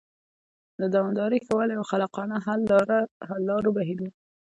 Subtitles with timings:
[0.79, 2.35] د دوامداره ښه والي او خلاقانه
[3.29, 4.11] حل لارو بهیرونه